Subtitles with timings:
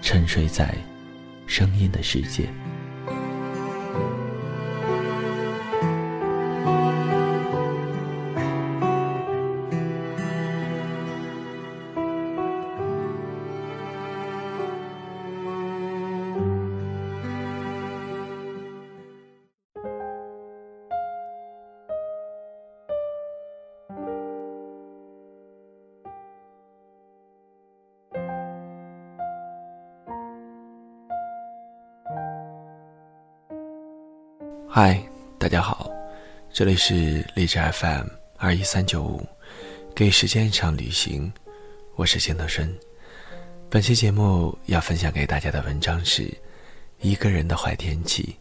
[0.00, 0.74] 沉睡在
[1.46, 2.48] 声音的世界。
[36.58, 39.24] 这里是荔枝 FM 二一三九五，
[39.94, 41.32] 给时间一场旅行，
[41.94, 42.76] 我是金德顺。
[43.70, 46.22] 本期节目要分享给大家的文章是
[47.00, 48.36] 《一个人的坏天气》。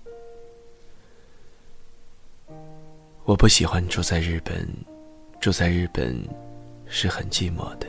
[3.23, 4.68] 我不喜欢住在日本，
[5.40, 6.20] 住在日本
[6.88, 7.86] 是很寂寞的。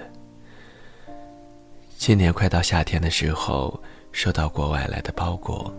[1.97, 5.75] 今年快到夏天的时候，收到国外来的包裹，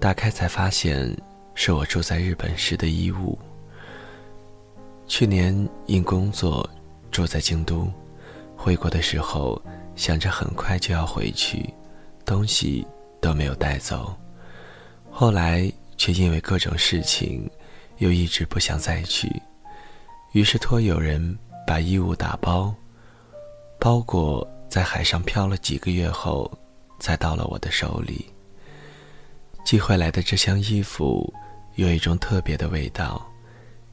[0.00, 1.14] 打开才发现。
[1.52, 3.38] 是我住在日本时的衣物。
[5.10, 6.64] 去年因工作
[7.10, 7.92] 住在京都，
[8.56, 9.60] 回国的时候
[9.96, 11.68] 想着很快就要回去，
[12.24, 12.86] 东西
[13.20, 14.14] 都没有带走。
[15.10, 17.50] 后来却因为各种事情，
[17.98, 19.28] 又一直不想再去，
[20.30, 22.72] 于是托友人把衣物打包，
[23.80, 26.48] 包裹在海上漂了几个月后，
[27.00, 28.24] 才到了我的手里。
[29.64, 31.34] 寄回来的这箱衣服。
[31.76, 33.29] 有一种特别的味道，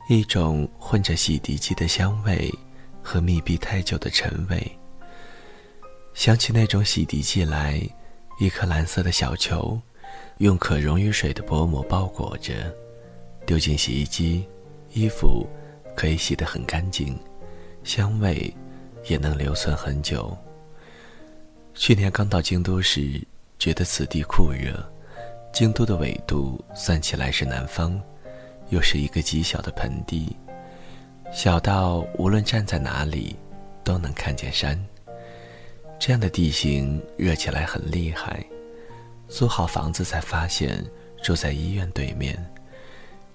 [0.09, 2.49] 一种混着洗涤剂的香味
[3.03, 4.65] 和密闭太久的陈味。
[6.13, 7.81] 想起那种洗涤剂来，
[8.39, 9.77] 一颗蓝色的小球，
[10.37, 12.73] 用可溶于水的薄膜包裹着，
[13.45, 14.47] 丢进洗衣机，
[14.93, 15.45] 衣服
[15.93, 17.19] 可以洗得很干净，
[17.83, 18.53] 香味
[19.07, 20.35] 也能留存很久。
[21.73, 23.21] 去年刚到京都时，
[23.59, 24.73] 觉得此地酷热。
[25.51, 28.01] 京都的纬度算起来是南方，
[28.69, 30.35] 又是一个极小的盆地，
[31.31, 33.35] 小到无论站在哪里
[33.83, 34.77] 都能看见山。
[35.99, 38.45] 这样的地形热起来很厉害。
[39.27, 40.85] 租好房子才发现
[41.21, 42.37] 住在医院对面。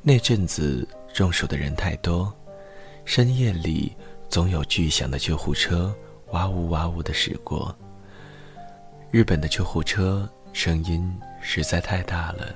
[0.00, 2.32] 那阵子中暑的人太多，
[3.04, 3.94] 深夜里
[4.28, 5.94] 总有巨响的救护车
[6.30, 7.76] 哇呜哇呜的驶过。
[9.10, 11.12] 日本的救护车声音。
[11.44, 12.54] 实在太大了，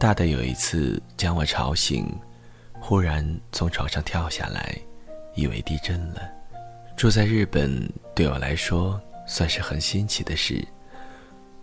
[0.00, 2.10] 大的有一次将我吵醒，
[2.80, 3.22] 忽然
[3.52, 4.74] 从床上跳下来，
[5.34, 6.22] 以为地震了。
[6.96, 10.66] 住在日本对我来说算是很新奇的事，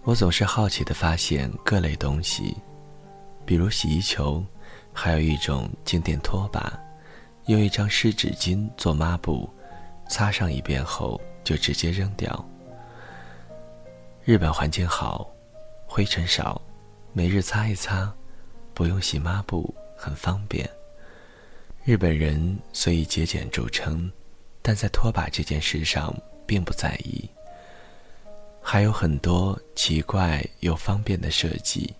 [0.03, 2.56] 我总是好奇地发现各类东西，
[3.44, 4.46] 比如洗衣球，
[4.94, 6.80] 还有一种静电拖把，
[7.48, 9.50] 用一张湿纸巾做抹布，
[10.08, 12.48] 擦上一遍后就直接扔掉。
[14.24, 15.28] 日本环境好。
[15.90, 16.62] 灰尘少，
[17.14, 18.14] 每日擦一擦，
[18.78, 20.70] 不用洗抹布，很方便。
[21.84, 24.12] 日本人虽以节俭著称，
[24.62, 26.16] 但在拖把这件事上
[26.46, 27.28] 并不在意。
[28.62, 31.92] 还有很多奇怪又方便的设计。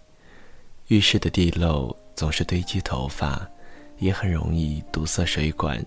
[0.90, 3.50] 浴室的地漏总是堆积头发，
[3.98, 5.84] 也很容易堵塞水管。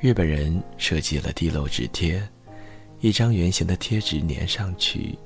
[0.00, 2.20] 日本人设计了地漏纸贴，
[2.98, 5.16] 一张圆形的贴纸粘上去。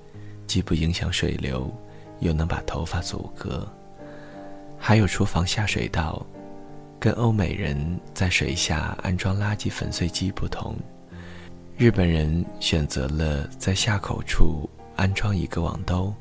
[0.47, 1.75] 既不影响水流，
[2.21, 3.67] 又能把头发阻隔。
[4.87, 6.23] 还有厨房下水道，
[7.01, 10.77] 跟欧美人在水下安装垃圾粉碎机不同，
[11.79, 16.13] 日本人选择了在下口处安装一个网兜，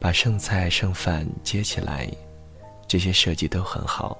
[0.00, 2.10] 把剩菜剩饭接起来。
[2.88, 4.16] 这些设计都很好，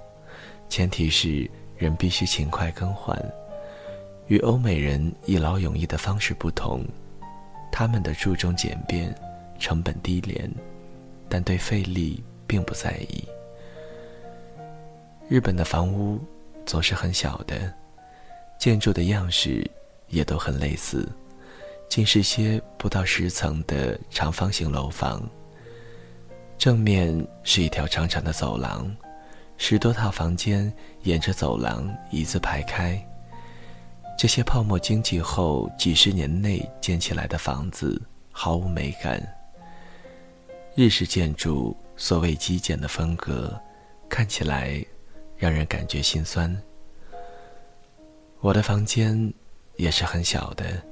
[0.69, 3.19] 前提是人必须勤快更换。
[4.27, 6.85] 与欧美人一劳永逸的方式不同。
[7.73, 9.15] 他们的注重简便，
[9.59, 10.53] 成本低廉，
[11.31, 13.27] 但对费力并不在意。
[15.27, 16.21] 日本的房屋
[16.67, 17.73] 总是很小的，
[18.59, 19.69] 建筑的样式
[20.09, 21.09] 也都很类似，
[21.89, 25.27] 尽是些不到十层的长方形楼房。
[26.59, 28.95] 正面是一条长长的走廊，
[29.57, 30.71] 十多套房间
[31.03, 33.03] 沿着走廊一字排开。
[34.19, 38.01] 这些泡沫经济后几十年内建起来的房子
[38.31, 39.21] 毫无美感。
[40.75, 43.59] 日式建筑所谓极简的风格，
[44.09, 44.85] 看起来
[45.45, 46.59] 让人感觉心酸。
[48.41, 49.31] 我的房间
[49.77, 50.83] 也是很小的，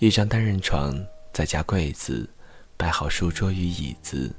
[0.00, 0.94] 一张单人床
[1.32, 2.28] 再加柜子，
[2.76, 4.30] 摆好书桌与椅子，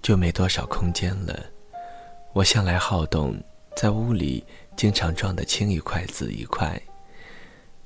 [0.00, 1.38] 就没多少空间了。
[2.32, 3.38] 我向来好动，
[3.76, 4.42] 在屋里
[4.74, 6.80] 经常撞得青一块紫一块。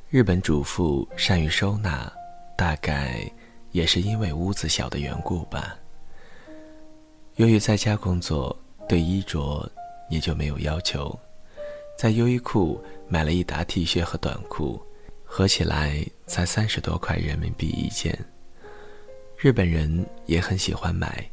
[0.08, 2.12] 日本主妇善于收纳，
[2.56, 3.28] 大概
[3.73, 5.76] 也是因为屋子小的缘故吧。
[7.34, 8.56] 由于在家工作，
[8.88, 9.69] 对衣着
[10.11, 11.19] 也就没有要求，
[11.97, 14.79] 在优衣库买了一打 T 恤和短裤，
[15.25, 18.19] 合起来才三十多块人民币一件。
[19.39, 21.25] 日本人也很喜欢买，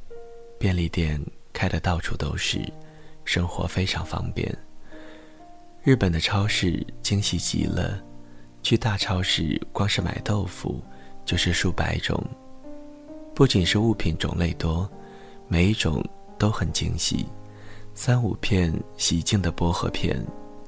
[0.58, 1.22] 便利店
[1.52, 2.62] 开的到处都是，
[3.26, 4.56] 生活非常方便。
[5.84, 8.02] 日本的超市精细极了。
[8.64, 10.84] 去大超市，光是买豆腐
[11.24, 12.22] 就是数百种，
[13.34, 14.90] 不仅是物品种类多，
[15.48, 16.04] 每一种
[16.38, 17.26] 都很精细。
[17.98, 20.24] 三五片洗净的薄荷片，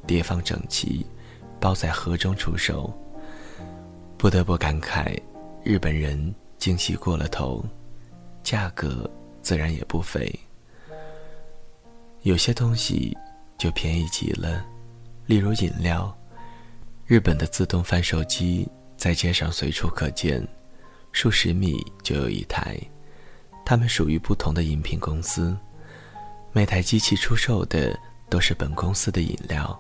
[0.08, 1.06] 叠放整齐，
[1.60, 2.92] 包在盒中出售。
[4.18, 5.16] 不得不感慨，
[5.64, 7.64] 日本人精细过了头，
[8.42, 9.08] 价格
[9.44, 10.28] 自然也不菲。
[12.24, 13.16] 有些东西
[13.60, 14.66] 就便宜极了，
[15.28, 16.12] 例如饮料。
[17.06, 18.68] 日本的自动贩售机
[18.98, 20.46] 在街上随处可见，
[21.12, 22.76] 数十米就有一台。
[23.64, 25.56] 它们属于不同的饮品公司，
[26.52, 27.98] 每台机器出售的
[28.28, 29.80] 都是本公司的饮料。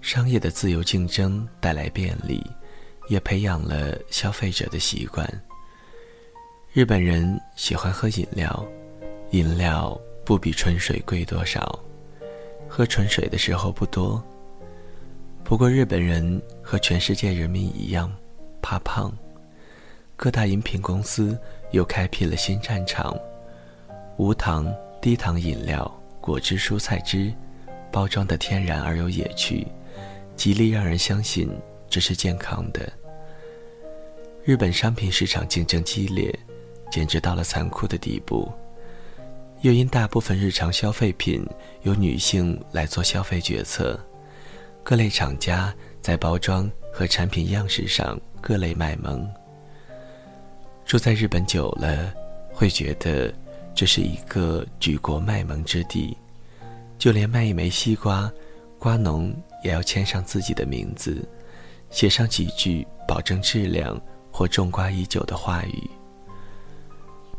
[0.00, 2.44] 商业的自由竞争带来便利，
[3.08, 5.28] 也培养了消费者的习惯。
[6.72, 8.64] 日本人喜欢喝饮料，
[9.30, 11.78] 饮料不比纯水贵多少，
[12.68, 14.22] 喝纯水的时候不多。
[15.44, 18.10] 不过，日本人和全世界人民一样，
[18.62, 19.12] 怕胖。
[20.16, 21.36] 各大饮品公司
[21.72, 23.16] 又开辟了新战场，
[24.16, 27.34] 无糖、低糖饮料、果汁、蔬菜汁，
[27.90, 29.66] 包装的天然而有野趣，
[30.36, 31.50] 极力让人相信
[31.90, 32.88] 这是健康的。
[34.44, 36.32] 日本商品市场竞争激烈，
[36.88, 38.48] 简直到了残酷的地步。
[39.62, 41.44] 又因大部分日常消费品
[41.82, 43.98] 由女性来做消费决策。
[44.84, 49.28] 各类厂家在包装和产品样式上各类卖萌。
[50.84, 52.14] 住在日本久了，
[52.52, 53.34] 会觉得
[53.74, 56.16] 这是一个举国卖萌之地，
[56.98, 58.30] 就连卖一枚西瓜，
[58.78, 59.34] 瓜农
[59.64, 61.26] 也要签上自己的名字，
[61.90, 65.90] 写上几句保证质量或种瓜已久的话语。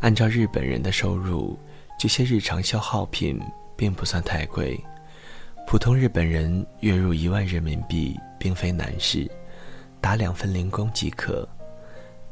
[0.01, 1.57] 按照日本人的收入，
[1.97, 3.39] 这些日常消耗品
[3.77, 4.77] 并不算太贵。
[5.65, 9.29] 普通日本人月入一万人民币并非难事，
[10.01, 11.47] 打两份零工即可。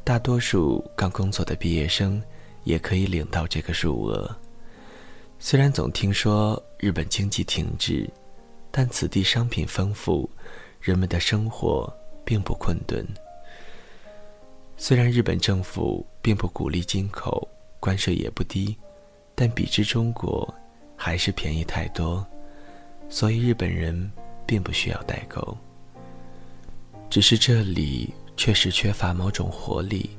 [0.04, 2.22] 大多数刚工作的毕业生
[2.64, 4.34] 也可以领到这个数额。
[5.38, 8.08] 虽然总听说日本经济停滞，
[8.70, 10.28] 但此地商品丰富，
[10.80, 11.92] 人们的生活
[12.24, 13.06] 并不困顿。
[14.76, 18.76] 虽然日本政府并不鼓励进口，关税也不低，
[19.34, 20.52] 但比之中国，
[20.96, 22.24] 还是便宜太多。
[23.08, 24.10] 所以日本人
[24.46, 25.56] 并不需要代购，
[27.10, 30.10] 只是这里确实缺乏某种活力，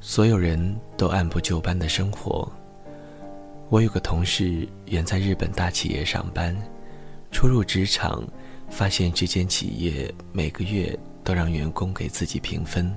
[0.00, 2.50] 所有人都按部就班的生活。
[3.68, 6.56] 我有个同事远在日本大企业上班，
[7.30, 8.22] 初入职场，
[8.70, 12.94] 发现这间企业每个月都让员工给自己评分，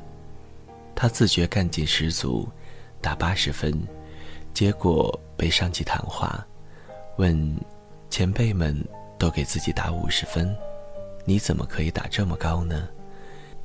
[0.96, 2.48] 他自觉干劲十足，
[3.02, 3.74] 打八十分，
[4.54, 6.46] 结果被上级谈话，
[7.18, 7.56] 问
[8.10, 8.76] 前辈们。
[9.20, 10.56] 都给自己打五十分，
[11.26, 12.88] 你怎么可以打这么高呢？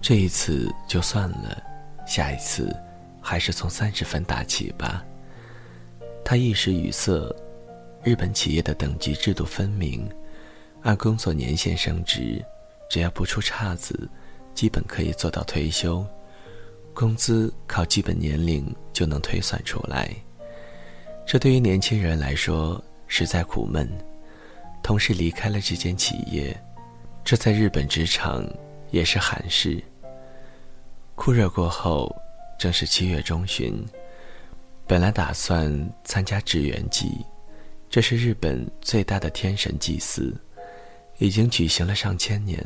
[0.01, 1.63] 这一次就算了，
[2.05, 2.77] 下一次
[3.25, 5.03] 还是从三十分打起吧。
[6.23, 7.35] 他一时语塞。
[8.05, 10.07] 日本企业的等级制度分明，
[10.83, 12.45] 按工作年限升职，
[12.91, 14.07] 只要不出岔子，
[14.53, 16.05] 基本可以做到退休。
[16.93, 18.63] 工资靠基本年龄
[18.93, 20.15] 就能推算出来，
[21.27, 22.79] 这对于年轻人来说
[23.09, 23.89] 实在苦闷。
[24.83, 26.55] 同时离开了这间企业，
[27.25, 28.47] 这在日本职场
[28.91, 29.83] 也是罕事。
[31.15, 32.15] 酷热过后，
[32.59, 33.85] 正是七月中旬，
[34.87, 37.25] 本来打算参加纸鸢祭，
[37.91, 40.35] 这是日本最大的天神祭祀，
[41.19, 42.65] 已经举行了上千年。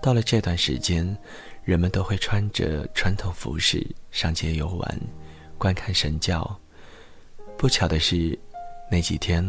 [0.00, 1.16] 到了这段时间，
[1.62, 5.00] 人们都会穿着传统服饰上街游玩，
[5.58, 6.58] 观看神教。
[7.56, 8.36] 不巧的是，
[8.90, 9.44] 那几天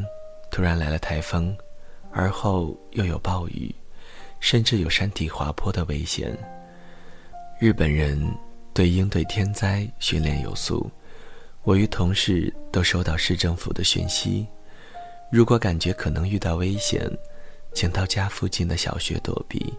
[0.52, 1.56] 突然来了台风，
[2.12, 3.74] 而后又有暴雨，
[4.40, 6.38] 甚至有山体滑坡的危险。
[7.60, 8.22] 日本人
[8.74, 10.90] 对应对天灾训练有素，
[11.64, 14.48] 我与同事都收到市政府的讯息：
[15.32, 17.08] 如果感觉可能遇到危险，
[17.74, 19.74] 请到家附近的小学躲避。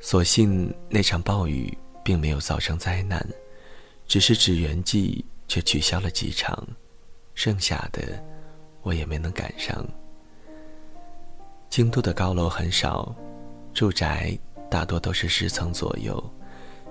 [0.00, 3.24] 所幸那场暴雨并没有造成灾难，
[4.06, 6.66] 只是纸鸢祭却取消了几场，
[7.34, 8.02] 剩下的
[8.82, 9.86] 我也没能赶上。
[11.70, 13.14] 京都的高楼很少，
[13.72, 14.36] 住宅
[14.68, 16.22] 大多都是十层左右，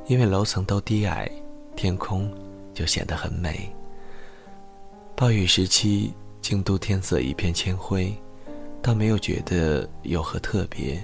[0.08, 1.30] 因为楼层都低矮，
[1.76, 2.32] 天空
[2.74, 3.70] 就显得很美。
[5.18, 8.16] 暴雨时期，京都天色一片铅灰，
[8.82, 11.04] 倒没有觉得有何特别。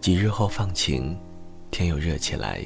[0.00, 1.18] 几日后放晴，
[1.70, 2.64] 天又热起来。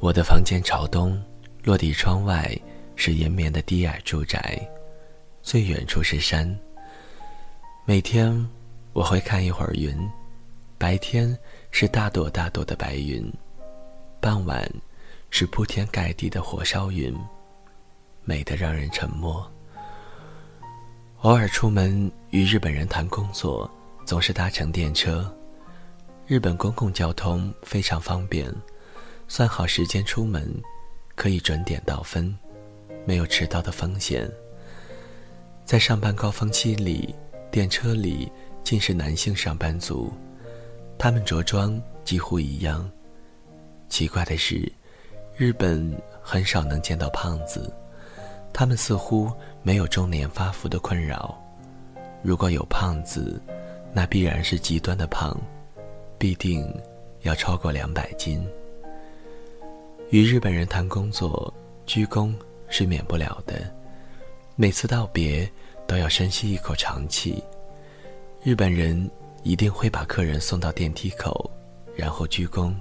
[0.00, 1.18] 我的房间朝东，
[1.64, 2.54] 落地窗外
[2.94, 4.60] 是延绵的低矮住宅，
[5.40, 6.54] 最远处是山。
[7.86, 8.46] 每天
[8.92, 9.96] 我会看一会儿云，
[10.76, 11.34] 白天
[11.70, 13.32] 是大朵大朵的白云，
[14.20, 14.68] 傍晚
[15.30, 17.16] 是铺天盖地的火烧云，
[18.24, 19.50] 美得让人沉默。
[21.20, 23.70] 偶尔出门与日本人谈工作，
[24.04, 25.32] 总是搭乘电车。
[26.26, 28.52] 日本公共交通非常方便，
[29.28, 30.52] 算好时间出门，
[31.14, 32.36] 可以准点到分，
[33.04, 34.28] 没有迟到的风险。
[35.64, 37.14] 在上班高峰期里，
[37.50, 38.30] 电车里
[38.64, 40.12] 尽是男性上班族，
[40.98, 42.90] 他们着装几乎一样。
[43.88, 44.70] 奇怪的是，
[45.36, 47.72] 日本很少能见到胖子，
[48.52, 49.30] 他们似乎
[49.62, 51.40] 没有中年发福的困扰。
[52.22, 53.40] 如果有胖子，
[53.92, 55.38] 那必然是极端的胖。
[56.18, 56.66] 必定
[57.24, 58.42] 要超过两百斤。
[60.08, 61.52] 与日本人谈工作，
[61.84, 62.32] 鞠躬
[62.70, 63.70] 是免不了的。
[64.54, 65.46] 每次道别
[65.86, 67.44] 都要深吸一口长气。
[68.42, 69.10] 日本人
[69.42, 71.50] 一定会把客人送到电梯口，
[71.94, 72.72] 然后鞠躬。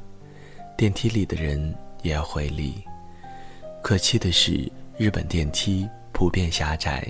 [0.78, 2.84] 电梯里的人也要回礼。
[3.82, 7.08] 可气的是，日本电梯普遍狭窄，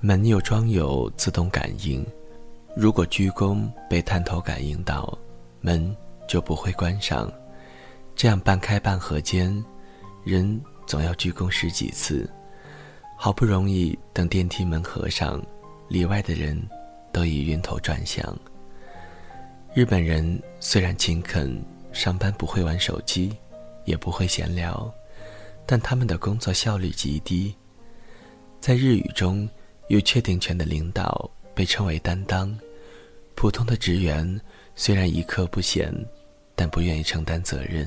[0.00, 2.06] 门又装有自动感应，
[2.76, 5.18] 如果鞠躬被探头感应到。
[5.64, 7.32] 门就不会关上，
[8.16, 9.64] 这样半开半合间，
[10.24, 12.28] 人总要鞠躬十几次。
[13.16, 15.40] 好不容易等电梯门合上，
[15.88, 16.60] 里外的人
[17.12, 18.36] 都已晕头转向。
[19.72, 23.36] 日本人虽然勤恳，上班不会玩手机，
[23.84, 24.92] 也不会闲聊，
[25.66, 27.54] 但他们的工作效率极低。
[28.60, 29.48] 在日语中，
[29.88, 32.56] 有确定权的领导被称为担当，
[33.34, 34.40] 普通的职员。
[34.74, 35.92] 虽然一刻不闲，
[36.54, 37.86] 但不愿意承担责任，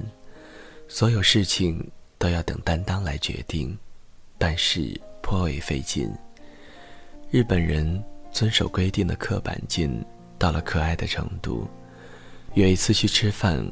[0.87, 1.83] 所有事情
[2.19, 3.75] 都要等担当来决定，
[4.37, 6.13] 办事颇为费劲。
[7.31, 10.05] 日本人遵守规定的刻板劲
[10.37, 11.67] 到了可爱的程度。
[12.53, 13.65] 有一次去吃饭，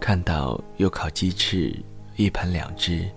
[0.00, 1.72] 看到有烤鸡翅，
[2.16, 3.08] 一盘两只，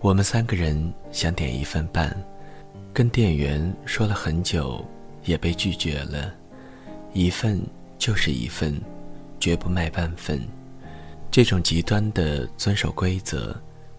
[0.00, 2.16] 我们三个人想点一份半，
[2.94, 4.82] 跟店员说了很久，
[5.24, 6.32] 也被拒绝了，
[7.12, 7.60] 一份。
[8.00, 8.80] 就是一份，
[9.38, 10.40] 绝不卖半份。
[11.30, 13.54] 这种极端的遵守规则，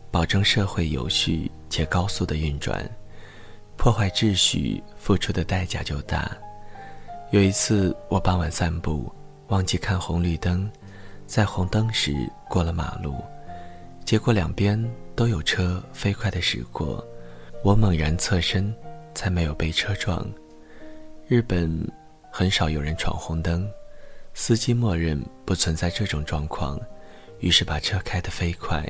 [0.10, 2.84] 保证社会有序且高速的运转，
[3.78, 6.36] 破坏秩序付出的代价就大。
[7.30, 9.14] 有一次我傍晚散步，
[9.50, 10.68] 忘记看红绿灯，
[11.32, 12.14] 在红灯时
[12.50, 13.16] 过了马路，
[14.04, 14.78] 结果两边
[15.16, 17.02] 都有车飞快地驶过，
[17.64, 18.76] 我猛然侧身，
[19.16, 20.30] 才没有被车撞。
[21.30, 21.90] 日本
[22.30, 23.66] 很少有人闯红灯。
[24.34, 26.78] 司机默认不存在这种状况，
[27.40, 28.86] 于是把车开得飞快。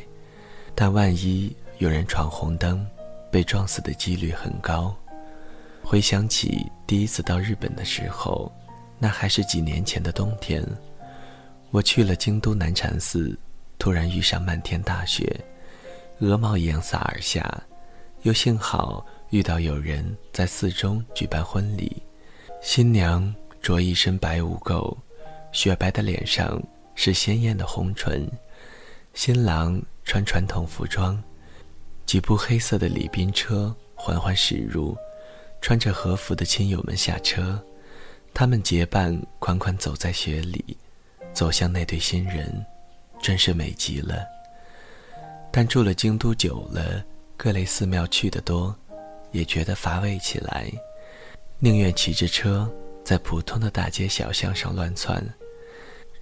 [0.74, 2.84] 但万一有人闯红灯，
[3.32, 4.96] 被撞死的几率很高。
[5.84, 8.52] 回想起第一次到日本的时候，
[8.98, 10.66] 那还是几年前的冬天，
[11.72, 13.38] 我去了京都南禅寺，
[13.80, 15.40] 突然遇上漫天大雪，
[16.20, 17.64] 鹅毛一样洒而下，
[18.24, 22.04] 又幸好遇到有人在寺中举办婚礼，
[22.62, 24.96] 新娘着一身白无垢。
[25.54, 26.62] 雪白的脸上
[26.94, 28.30] 是鲜艳的红唇，
[29.14, 31.22] 新郎穿传统服装，
[32.06, 34.94] 几部黑色的礼宾车缓缓驶入，
[35.62, 37.62] 穿着和服的亲友们下车，
[38.34, 40.78] 他们结伴款款走在雪里，
[41.34, 42.66] 走向那对新人，
[43.22, 44.26] 真是美极了。
[45.52, 47.04] 但住了京都久了，
[47.36, 48.76] 各类寺庙去得多，
[49.32, 50.72] 也觉得乏味起来，
[51.60, 52.70] 宁愿骑着车
[53.04, 55.24] 在普通的大街小巷上乱窜。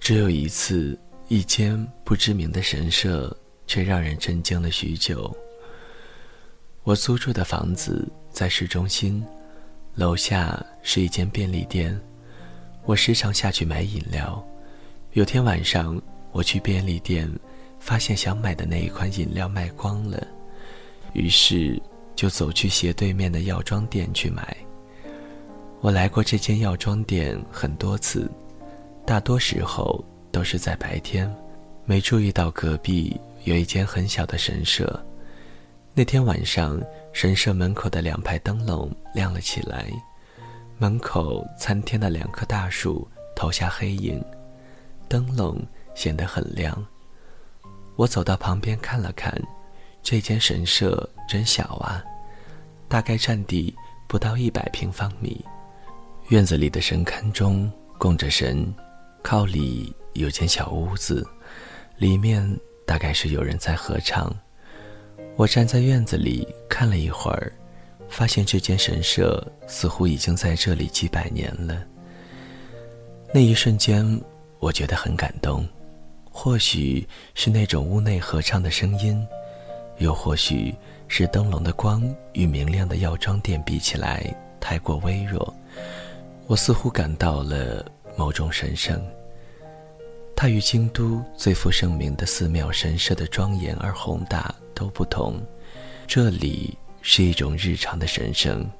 [0.00, 0.98] 只有一次，
[1.28, 3.36] 一间不知名的神社，
[3.66, 5.36] 却让人震惊了许久。
[6.82, 9.24] 我租住的房子在市中心，
[9.94, 12.00] 楼下是一间便利店，
[12.84, 14.44] 我时常下去买饮料。
[15.14, 16.00] 有天晚上，
[16.30, 17.28] 我去便利店，
[17.80, 20.24] 发现想买的那一款饮料卖光了，
[21.14, 21.82] 于是
[22.14, 24.56] 就走去斜对面的药妆店去买。
[25.80, 28.30] 我来过这间药妆店很多次，
[29.04, 31.28] 大多时候都是在白天，
[31.84, 35.04] 没注意到隔壁有一间很小的神社。
[35.92, 36.80] 那天晚上，
[37.12, 39.90] 神社门口的两排灯笼亮了起来，
[40.78, 44.24] 门口参天的两棵大树投下黑影。
[45.10, 45.60] 灯笼
[45.92, 46.86] 显得很亮。
[47.96, 49.34] 我走到旁边看了看，
[50.04, 52.02] 这间神社真小啊，
[52.88, 53.74] 大概占地
[54.08, 55.44] 不到一百平方米。
[56.28, 58.72] 院子里的神龛中供着神，
[59.20, 61.26] 靠里有间小屋子，
[61.98, 62.40] 里面
[62.86, 64.32] 大概是有人在合唱。
[65.34, 67.52] 我站在院子里看了一会儿，
[68.08, 71.84] 发现这间神社似乎已经在这里几百年了。
[73.34, 74.20] 那一瞬间。
[74.60, 75.66] 我觉得很感动，
[76.30, 79.26] 或许是那种屋内合唱的声音，
[79.98, 80.74] 又或许
[81.08, 82.02] 是灯笼的光
[82.34, 84.22] 与明亮的药妆店比起来
[84.60, 85.52] 太过微弱。
[86.46, 87.84] 我似乎感到了
[88.16, 89.02] 某种神圣。
[90.36, 95.40] 它与京都最负盛名的寺庙神社的庄严而宏大都不同，
[96.06, 98.70] 这里是一种日常的神圣。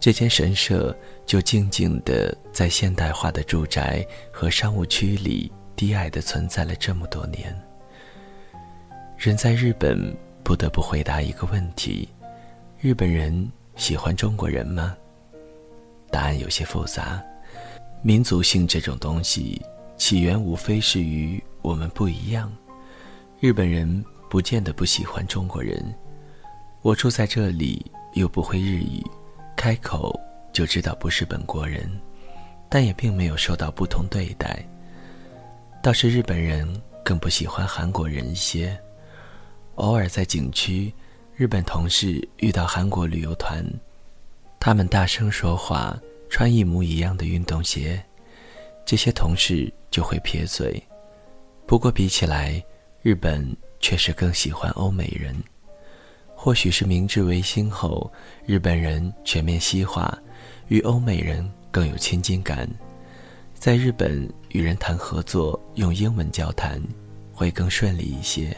[0.00, 7.56] 这间神社就静静地在现代化的住宅和商务区里低矮地存在了这么多年。
[9.16, 12.08] 人在日本不得不回答一个问题：
[12.80, 14.96] 日本人喜欢中国人吗？
[16.10, 17.22] 答案有些复杂。
[18.00, 19.60] 民族性这种东西
[19.96, 22.50] 起源无非是与我们不一样。
[23.40, 25.84] 日本人不见得不喜欢中国人。
[26.82, 29.04] 我住在这里又不会日语。
[29.58, 30.16] 开口
[30.52, 31.90] 就知道不是本国人，
[32.68, 34.64] 但也并没有受到不同对待。
[35.82, 38.78] 倒是日本人更不喜欢韩国人一些。
[39.74, 40.94] 偶尔在景区，
[41.34, 43.64] 日本同事遇到韩国旅游团，
[44.60, 45.98] 他们大声说话，
[46.30, 48.00] 穿一模一样的运动鞋，
[48.86, 50.80] 这些同事就会撇嘴。
[51.66, 52.64] 不过比起来，
[53.02, 53.44] 日本
[53.80, 55.34] 确实更喜欢欧美人。
[56.40, 58.08] 或许是明治维新后，
[58.46, 60.16] 日本人全面西化，
[60.68, 62.70] 与欧美人更有亲近感。
[63.54, 66.80] 在日本与人谈合作，用英文交谈，
[67.32, 68.56] 会更顺利一些。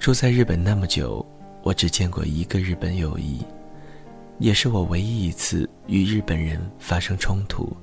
[0.00, 1.24] 住在日本那么久，
[1.62, 3.46] 我只见过一个日本友谊，
[4.40, 7.74] 也是我唯一一次与日本人发生冲突。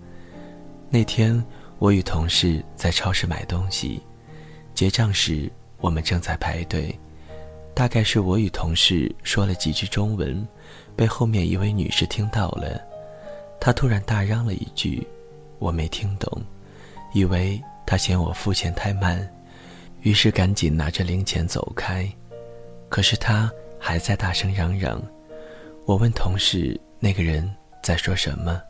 [0.89, 1.41] 那天，
[1.79, 4.01] 我与同事在超市买东西，
[4.73, 6.93] 结账时我们正在排队。
[7.75, 10.47] 大概是我与同事说了几句中文，
[10.95, 12.81] 被后面一位女士听到了。
[13.59, 15.05] 她突然大嚷了一句，
[15.59, 16.41] 我没听懂，
[17.13, 19.29] 以为她嫌我付钱太慢，
[20.03, 22.09] 于是赶紧拿着零钱走开。
[22.87, 25.03] 可是她还在大声嚷嚷。
[25.85, 28.61] 我问同事那个人在说什么，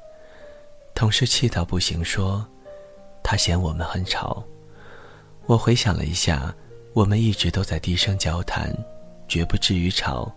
[0.95, 2.43] 同事气到不行，说
[3.23, 4.43] 他嫌我们很吵。
[5.45, 6.53] 我回想了一下，
[6.93, 8.75] 我们一直都在低声交谈。
[9.27, 10.33] 绝不至于吵。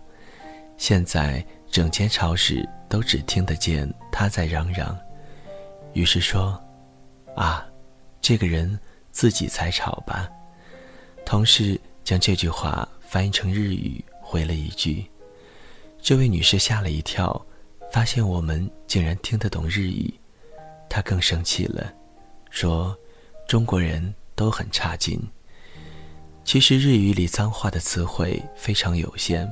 [0.77, 4.97] 现在整间超市都只听得见他在嚷嚷，
[5.93, 6.61] 于是说
[7.35, 7.65] ：“啊，
[8.21, 8.79] 这个人
[9.11, 10.29] 自己才吵吧。”
[11.25, 15.05] 同事将这句话翻译成日语回了一句。
[16.01, 17.45] 这位女士吓了一跳，
[17.91, 20.13] 发现我们竟然听得懂日语，
[20.89, 21.93] 她更生气了，
[22.49, 22.97] 说
[23.47, 25.21] ：“中国人都很差劲。”
[26.49, 29.47] 其实日语里脏话的词汇非常有限，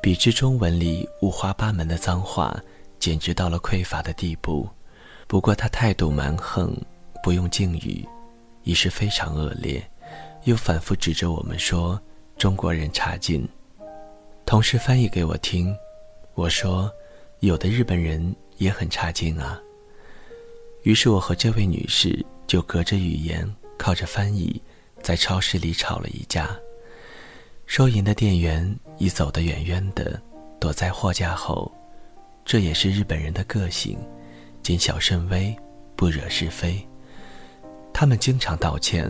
[0.00, 2.56] 比之中文里五花八门的脏话，
[3.00, 4.68] 简直到了匮乏的地步。
[5.26, 6.72] 不过他态度蛮横，
[7.24, 8.06] 不用敬语，
[8.62, 9.84] 已是非常恶劣，
[10.44, 12.00] 又反复指着我们说
[12.38, 13.44] 中国人差劲。
[14.44, 15.76] 同事翻译给我听，
[16.34, 16.88] 我说
[17.40, 19.60] 有的日本人也很差劲啊。
[20.84, 24.62] 于是我和这位女士就隔着语言，靠着翻译。
[25.06, 26.50] 在超市里吵了一架，
[27.64, 30.20] 收银的店员已走得远远的，
[30.58, 31.72] 躲在货架后。
[32.44, 33.96] 这也是日本人的个性，
[34.64, 35.56] 谨小慎微，
[35.94, 36.84] 不惹是非。
[37.92, 39.08] 他们经常道歉，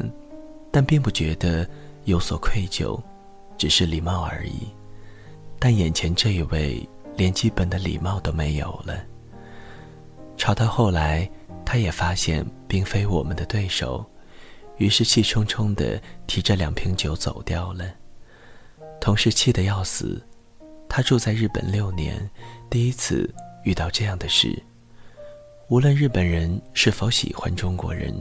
[0.70, 1.66] 但并不觉得
[2.04, 3.02] 有所愧疚，
[3.56, 4.68] 只是礼貌而已。
[5.58, 9.02] 但眼前这一位连基本的礼貌都没有了。
[10.36, 11.26] 吵到后来，
[11.64, 14.04] 他也发现并非我们的对手，
[14.78, 17.84] 于是气冲冲地提着两瓶酒走掉了。
[19.00, 20.20] 同事气得要死，
[20.88, 22.28] 他住在日本六年，
[22.68, 23.32] 第一次
[23.64, 24.62] 遇到这样的事。
[25.68, 28.14] 无论日本人是否喜欢中国人，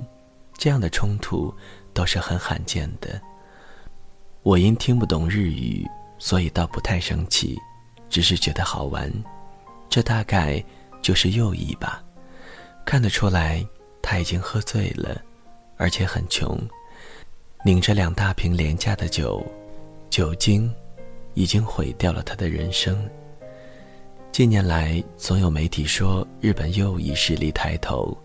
[0.57, 1.53] 这样的冲突
[1.93, 3.21] 都是很罕见的。
[4.41, 5.87] 我因听不懂日语，
[6.17, 7.57] 所以倒不太生气，
[8.09, 9.11] 只是觉得好玩。
[9.89, 10.63] 这大概
[11.01, 12.03] 就是右翼吧。
[12.85, 13.65] 看得出来，
[14.01, 15.19] 他已经喝醉了，
[15.77, 16.57] 而且很穷，
[17.63, 19.45] 拧着两大瓶廉价的酒，
[20.09, 20.73] 酒精
[21.33, 22.97] 已经毁掉了他的人生。
[24.31, 28.17] 近年来，总有媒体说日本右翼势力抬头，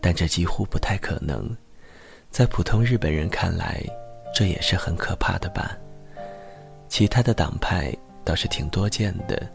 [0.00, 1.48] 但这几乎不太可能。
[2.30, 3.82] 在普通日本人看来，
[4.32, 5.76] 这也是很可怕的吧？
[6.88, 7.92] 其他的党派
[8.24, 9.48] 倒是挺多见的，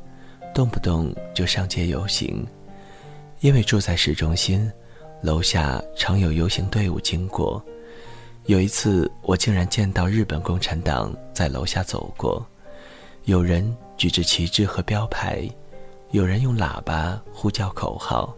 [0.54, 2.46] 动不动就上街游行。
[3.40, 4.70] 因为住在市中心，
[5.26, 7.60] 楼下常有游行队伍经过。
[8.46, 12.46] 有一次，我竟然见到日本共产党在楼下走过，
[13.24, 15.50] 有人举着旗帜和标牌，
[16.12, 18.36] 有人用喇叭呼叫口号，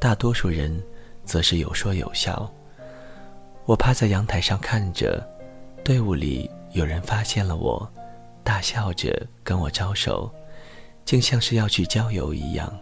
[0.00, 0.82] 大多数人
[1.24, 2.52] 则是有说有笑。
[3.64, 5.24] 我趴在阳台上看着。
[5.84, 7.88] 队伍里有人发现了我，
[8.42, 10.28] 大笑着跟我招手，
[11.04, 12.76] 竟像是要去郊游一样。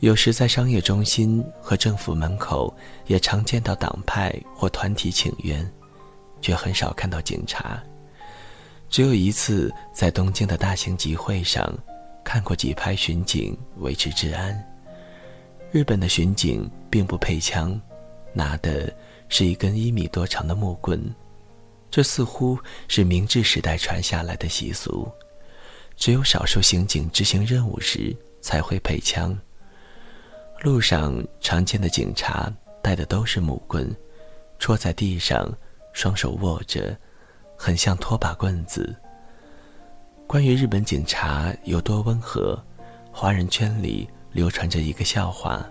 [0.00, 2.74] 有时在商业中心和政府门口，
[3.06, 5.70] 也常见到党派或团体请愿，
[6.40, 7.78] 却很少看到警察。
[8.88, 11.70] 只有一次在东京的大型集会上，
[12.24, 14.58] 看过几排巡警维持治安。
[15.70, 17.78] 日本的巡警并不配枪，
[18.32, 18.90] 拿的
[19.28, 21.14] 是一根一米多长的木棍。
[21.90, 22.58] 这似乎
[22.88, 25.06] 是明治时代传下来的习俗，
[25.94, 29.38] 只有少数刑警执行任务时才会配枪。
[30.62, 33.90] 路上常见的警察带的都是木棍，
[34.58, 35.50] 戳在地上，
[35.94, 36.94] 双手握着，
[37.56, 38.94] 很像拖把棍子。
[40.26, 42.62] 关于日本警察有多温和，
[43.10, 45.66] 华人圈里流传着一个笑话：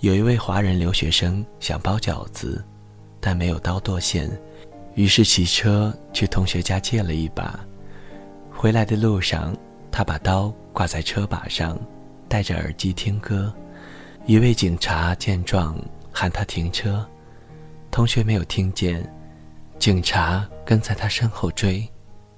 [0.00, 2.62] 有一位华人留学生想包饺子，
[3.20, 4.28] 但没有刀剁馅。
[4.96, 7.60] 于是骑车去同学家借了一把，
[8.50, 9.56] 回来的路上，
[9.92, 11.78] 他把刀挂在车把上，
[12.28, 13.54] 戴着耳机听歌。
[14.24, 15.76] 一位警察见状
[16.12, 17.04] 喊他停车，
[17.90, 19.04] 同学没有听见，
[19.80, 21.84] 警察跟在他身后追，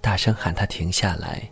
[0.01, 1.42] 大声喊他停下来。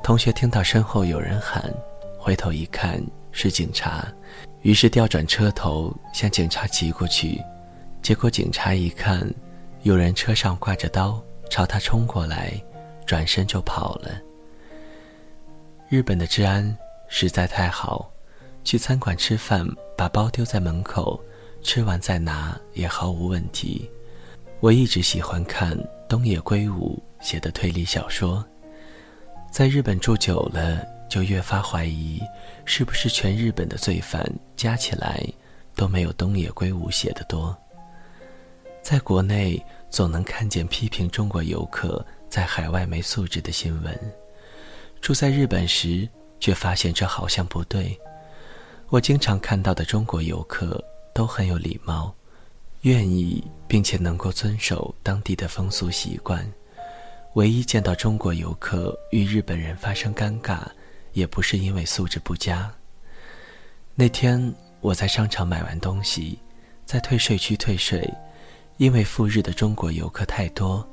[0.00, 1.72] 同学听到身后有人喊，
[2.16, 3.02] 回头一看
[3.32, 4.06] 是警察，
[4.60, 7.42] 于是调转车头向警察骑过去，
[8.00, 9.28] 结果警察一看。
[9.82, 12.52] 有人车上挂着刀，朝他冲过来，
[13.04, 14.10] 转身就跑了。
[15.88, 16.78] 日本的治安
[17.08, 18.08] 实在太好，
[18.64, 21.22] 去餐馆吃饭，把包丢在门口，
[21.62, 23.90] 吃完再拿也毫无问题。
[24.60, 25.76] 我一直喜欢看
[26.08, 28.44] 东野圭吾写的推理小说，
[29.50, 32.20] 在日本住久了，就越发怀疑，
[32.64, 34.24] 是不是全日本的罪犯
[34.56, 35.20] 加起来，
[35.74, 37.56] 都没有东野圭吾写的多。
[38.82, 43.98] 在国内总能看见批评中国游客在海外没素质的新闻，
[45.00, 46.08] 住在日本时
[46.40, 47.98] 却发现这好像不对。
[48.92, 50.78] 我经常看到的中国游客
[51.14, 52.14] 都很有礼貌，
[52.82, 56.46] 愿意并且能够遵守当地的风俗习惯。
[57.32, 60.58] 唯一见到中国游客与日本人发生尴尬，
[61.14, 62.70] 也不是因为素质不佳。
[63.94, 66.38] 那天我在商场买完东西，
[66.84, 68.06] 在退税区退税。
[68.76, 70.86] 因为赴日的中国游客太多，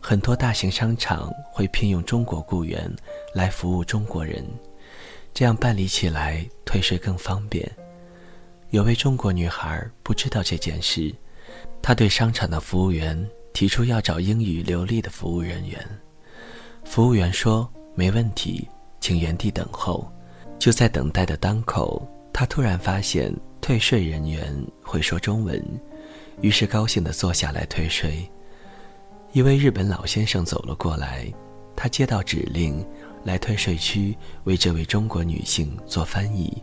[0.00, 2.90] 很多大型商场会聘用中国雇员
[3.34, 4.42] 来服务中国人，
[5.34, 7.70] 这样办理起来退税更方便。
[8.70, 11.14] 有位中国女孩不知道这件事，
[11.82, 15.78] 她对商场的服务员提出要找英语流利的服务人员。
[16.84, 18.68] 服务员说没问题，
[19.00, 20.10] 请原地等候。
[20.58, 25.62] 就在等待的当口，她突然发现退税人员会说中文。
[26.40, 28.30] 于是高兴地坐下来退税。
[29.32, 31.26] 一位日本老先生走了过来，
[31.74, 32.84] 他接到指令，
[33.24, 36.62] 来退税区为这位中国女性做翻译。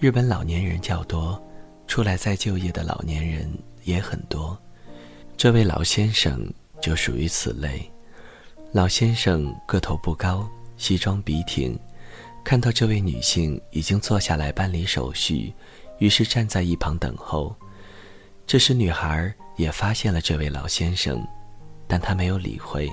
[0.00, 1.42] 日本老年人较多，
[1.86, 3.50] 出来再就业的老年人
[3.84, 4.56] 也很多。
[5.36, 7.90] 这位老先生就属于此类。
[8.72, 11.78] 老先生个头不高，西装笔挺，
[12.44, 15.52] 看到这位女性已经坐下来办理手续，
[15.98, 17.54] 于是站在一旁等候。
[18.46, 21.26] 这时，女孩也发现了这位老先生，
[21.86, 22.88] 但她没有理会，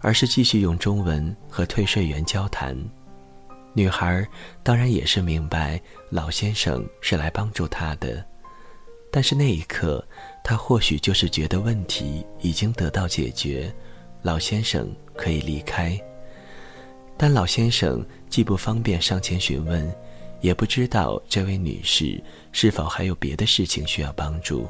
[0.00, 2.76] 而是继续用中文和退税员交谈。
[3.74, 4.26] 女孩
[4.62, 5.80] 当然也是明白
[6.10, 8.24] 老先生是来帮助她的，
[9.10, 10.04] 但是那一刻，
[10.42, 13.72] 她或许就是觉得问题已经得到解决，
[14.22, 15.98] 老先生可以离开。
[17.16, 19.92] 但老先生既不方便上前询问，
[20.40, 24.68] 也不知道这位女士是否还有别的事情需要帮助，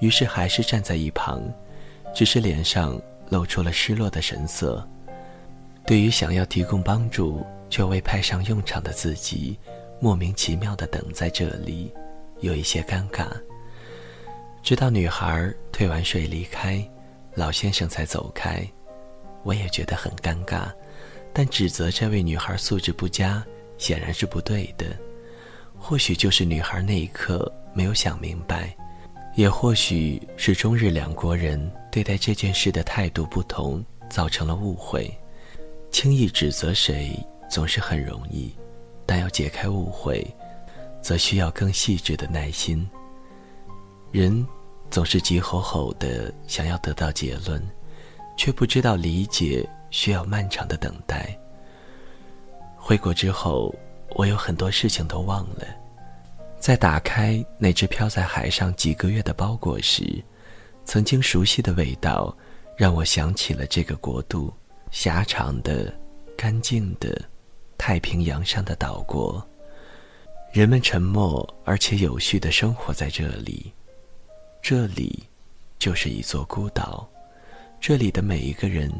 [0.00, 1.42] 于是还是站在一旁，
[2.14, 4.86] 只是脸上露出了失落的神色。
[5.86, 9.58] 对于想要提供帮助却未派上用场的自己，
[10.00, 11.92] 莫名其妙地等在这里，
[12.40, 13.26] 有一些尴尬。
[14.62, 16.82] 直到女孩退完税离开，
[17.34, 18.66] 老先生才走开，
[19.42, 20.72] 我也觉得很尴尬。
[21.32, 23.44] 但指责这位女孩素质不佳，
[23.76, 24.86] 显然是不对的。
[25.78, 28.74] 或许就是女孩那一刻没有想明白，
[29.34, 35.12] 也或许是中日两国人对待这件事的态度不同，造成了误会。
[35.90, 37.18] 轻易指责谁
[37.48, 38.54] 总是很容易，
[39.06, 40.26] 但要解开误会，
[41.00, 42.88] 则需要更细致的耐心。
[44.10, 44.46] 人
[44.90, 47.62] 总是急吼吼的想要得到结论，
[48.36, 49.68] 却不知道理解。
[49.94, 51.38] 需要漫长的等待。
[52.74, 53.72] 回国之后，
[54.16, 55.64] 我有很多事情都忘了。
[56.64, 60.24] 在打开那只飘在海上几个月的包裹时，
[60.86, 62.34] 曾经熟悉的味道，
[62.74, 64.50] 让我想起了这个国度——
[64.90, 65.94] 狭长的、
[66.34, 67.20] 干净的
[67.76, 69.46] 太平洋上的岛国。
[70.54, 73.70] 人们沉默而且有序地生活在这里。
[74.62, 75.22] 这里，
[75.78, 77.06] 就是一座孤岛。
[77.78, 78.90] 这里的每一个人。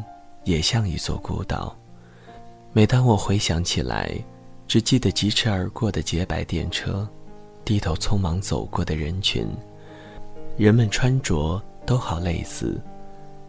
[0.45, 1.75] 也像一座孤岛。
[2.75, 4.15] 每当我回想起来，
[4.69, 7.09] 只记得疾驰而过的洁白电车，
[7.65, 9.49] 低头匆忙走过的人群，
[10.57, 12.81] 人们穿着都好类似。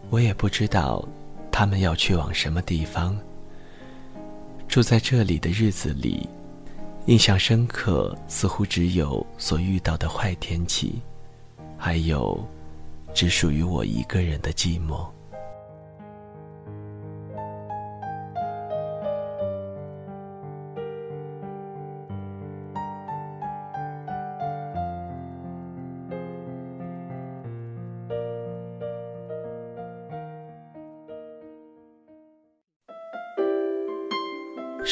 [0.09, 1.05] 我也不知道
[1.51, 3.17] 他们要去往什么地方。
[4.67, 6.27] 住在这里的日子里，
[7.05, 11.01] 印象深刻，似乎只有所遇到的坏天气，
[11.77, 12.41] 还有
[13.13, 15.05] 只属于我一个人的寂寞。